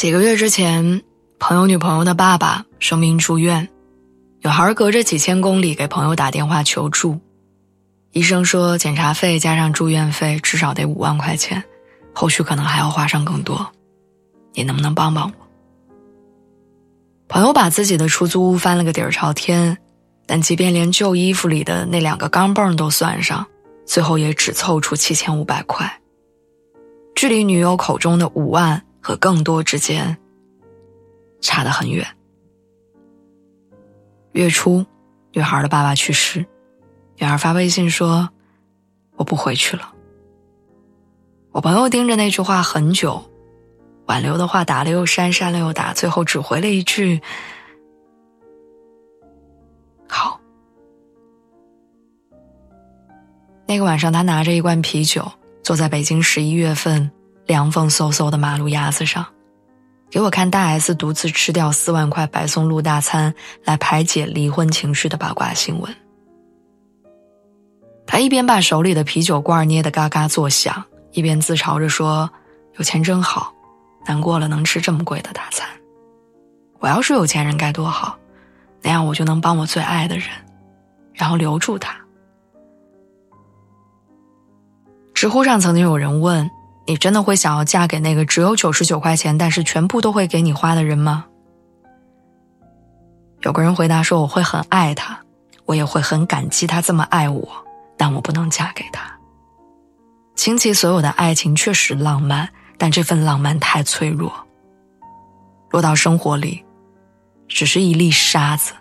[0.00, 1.02] 几个月之前，
[1.38, 3.68] 朋友女朋友的爸爸生病住院，
[4.40, 7.20] 女孩隔着几千公里给朋友打电话求助。
[8.12, 11.62] 医生说，检查费加上住院费至少得五万块钱，
[12.14, 13.70] 后续可能还要花上更多。
[14.54, 15.46] 你能不能帮帮我？
[17.28, 19.76] 朋友把自己的出租屋翻了个底儿朝天，
[20.24, 23.46] 但即便连旧衣服里的那两个钢镚都算上，
[23.84, 26.00] 最后也只凑出七千五百块，
[27.14, 28.82] 距离女友口中的五万。
[29.00, 30.16] 和更多之间
[31.40, 32.06] 差得很远。
[34.32, 34.84] 月初，
[35.32, 36.44] 女孩的爸爸去世，
[37.16, 38.28] 女孩发微信说
[39.16, 39.94] ：“我不回去了。”
[41.52, 43.20] 我朋友盯着那句话很久，
[44.06, 47.20] 挽留的话打了又删，删了又打，最后只回了一句
[50.06, 50.40] ：“好。”
[53.66, 55.28] 那个晚上，他拿着一罐啤酒，
[55.62, 57.10] 坐在北京十一月份。
[57.46, 59.26] 凉风飕飕的马路牙子上，
[60.10, 65.94] 给我看大 S 独自吃掉四万块白松露大餐来排解离婚情绪的八卦新闻。
[68.06, 72.28] 他一边把手里的啤酒罐捏得嘎嘎作响，一边自嘲着说
[72.78, 73.54] ：“有钱真好，
[74.04, 75.68] 难过了能吃这么贵的大餐。
[76.80, 78.18] 我要是有钱人该多好，
[78.82, 80.26] 那样我就能帮我最爱的人，
[81.12, 81.96] 然后留住他。”
[85.14, 86.50] 知乎上曾经有人问。
[86.90, 91.24] 你真的会想要嫁给那个只有九十九块钱，但是全部都会给你花的人吗？
[93.42, 95.16] 有个人回答说：“我会很爱他，
[95.66, 97.48] 我也会很感激他这么爱我，
[97.96, 99.08] 但我不能嫁给他。”
[100.34, 104.32] 倾其所有的爱情确实浪漫，但这份浪漫太脆弱，
[105.70, 106.64] 落到生活里，
[107.46, 108.72] 只是一粒沙子，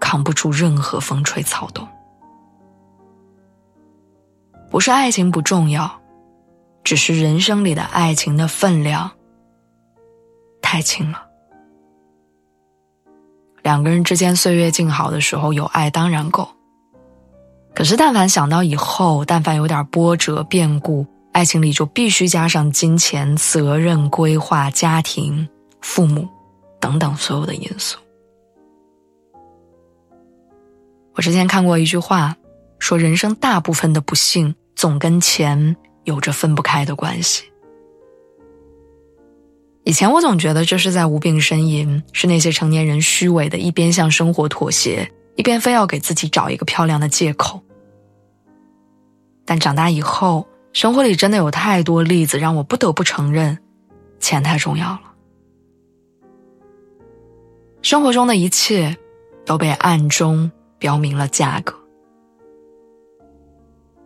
[0.00, 1.86] 扛不住任何风吹草动。
[4.70, 6.00] 不是爱情不重要。
[6.84, 9.10] 只是人生里的爱情的分量
[10.60, 11.26] 太轻了。
[13.62, 16.48] 两个人之间岁月静好的时候，有爱当然够。
[17.74, 25.48] 可是，但凡想到以后，但凡有点波折变故，爱情里就必须加上金钱、责任、规划、家庭、
[25.80, 26.28] 父母
[26.80, 27.98] 等等所有的因素。
[31.14, 32.36] 我之前看过一句话，
[32.78, 35.76] 说人生大部分的不幸总跟钱。
[36.04, 37.44] 有着分不开的关系。
[39.84, 47.60] 以前我总觉得这是在无病呻吟，是那些成年人虚伪的，一边向生活妥协，一边非要给自己找一个漂亮的借口。
[49.44, 53.58] 但长大以后，生活里真的有太多例子让我不得不承认，
[54.20, 55.02] 钱太重要了。
[57.82, 58.96] 生活中的一切，
[59.44, 60.48] 都被暗中
[60.78, 61.81] 标明了价格。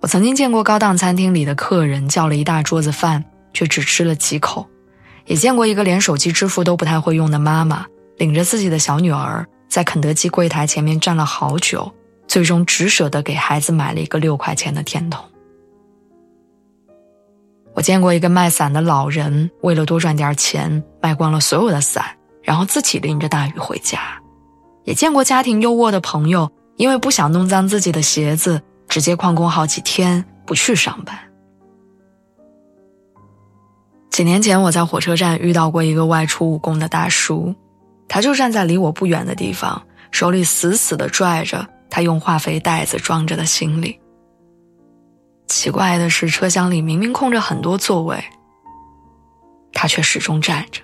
[0.00, 4.64] 我曾经见过高档餐厅里的客人叫了一大桌子饭，却只吃了几口；
[5.26, 7.84] 也见过一个连手机支付都不太会用的妈妈，
[8.16, 11.92] 领着自己的小女儿在肯德基柜台前面站了好久，
[12.28, 15.24] 最终只舍得给孩子买了一个六块钱的甜筒。
[17.74, 22.04] 我见过一个卖伞的老人，为了多赚点钱，卖光了所有的伞，
[22.42, 23.98] 然后自己淋着大雨回家；
[24.84, 28.62] 也见过家庭优渥的朋友，因为不想弄脏自己的鞋子。
[28.88, 31.16] 直接旷工好几天不去上班。
[34.10, 37.54] 几年前，我在火车站遇到过一个外出务工的大叔，
[38.08, 44.00] 他就站在离我不远的地方，手里死死的拽着他用化肥袋子装着的行李。
[45.46, 48.22] 奇怪的是，车厢里明明空着很多座位，
[49.72, 50.82] 他却始终站着。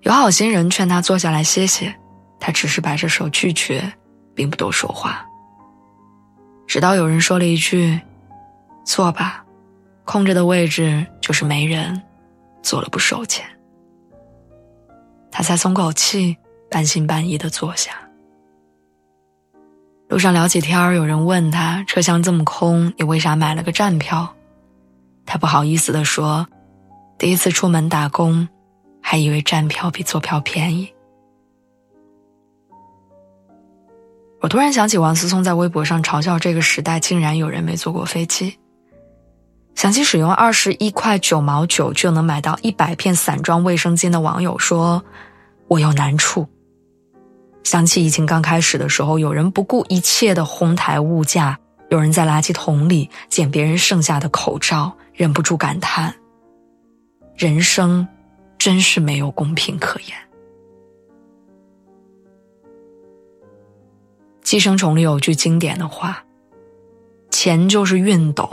[0.00, 1.94] 有好心人劝他坐下来歇歇，
[2.40, 3.92] 他只是摆着手拒绝，
[4.34, 5.26] 并不多说话。
[6.66, 8.00] 直到有人说了一句
[8.84, 9.44] ：“坐吧，
[10.04, 12.02] 空着的位置就是没人，
[12.62, 13.44] 坐了不收钱。”
[15.30, 16.36] 他才松口气，
[16.70, 17.92] 半信半疑的坐下。
[20.08, 24.34] 路上聊起天儿，有人问他：“车厢这么空，你为啥买了个站票？”
[25.26, 26.46] 他不好意思的说
[27.18, 28.48] ：“第一次出门打工，
[29.02, 30.92] 还以为站票比坐票便宜。”
[34.44, 38.58] 我突然想起王思聪在微博上嘲笑这个时代竟然有人没坐过飞机。
[39.74, 45.02] 想起使用二十一块九毛九就能买到一百片散装卫生巾的网友说
[45.66, 46.46] ：“我有难处。”
[47.64, 51.58] 想起疫情刚开始的时候，有人不顾一切的哄抬物价，
[51.88, 56.14] 有人在垃圾桶里捡别人剩下的口罩，忍不住感叹
[57.34, 58.06] ：“人生
[58.58, 60.14] 真是没有公平可言。”
[64.54, 66.24] 寄生虫里有句经典的话
[67.28, 68.48] ：“钱就是熨斗，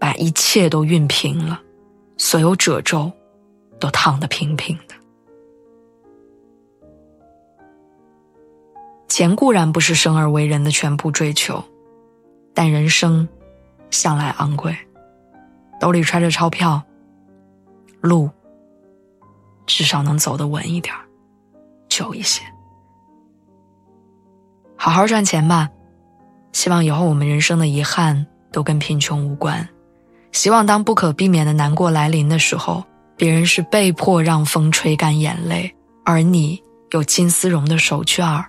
[0.00, 1.62] 把一切都熨平了，
[2.16, 3.08] 所有褶皱
[3.78, 4.96] 都烫得平平的。
[9.06, 11.62] 钱固然不是生而为人的全部追求，
[12.52, 13.28] 但人生
[13.92, 14.76] 向来昂贵，
[15.78, 16.82] 兜里揣着钞票，
[18.00, 18.28] 路
[19.66, 20.92] 至少能走得稳一点
[21.88, 22.42] 久一些。
[24.84, 25.70] 好好赚钱吧，
[26.52, 29.66] 希望以后我们人生的遗憾都跟贫穷无关。
[30.30, 32.84] 希望当不可避免的难过来临的时候，
[33.16, 38.44] 别人是被迫让风吹干眼泪，而你有金丝绒的手绢儿，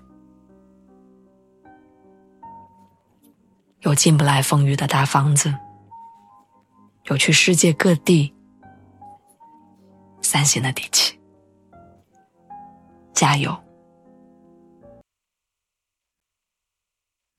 [3.80, 5.56] 有进不来风雨的大房子，
[7.06, 8.34] 有去世界各地
[10.22, 11.18] 散心的底气。
[13.14, 13.58] 加油！